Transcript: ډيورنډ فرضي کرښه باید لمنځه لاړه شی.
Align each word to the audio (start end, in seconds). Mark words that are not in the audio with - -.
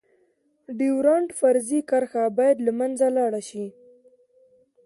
ډيورنډ 0.77 1.29
فرضي 1.39 1.79
کرښه 1.89 2.23
باید 2.37 2.57
لمنځه 2.67 3.07
لاړه 3.17 3.41
شی. 3.49 3.65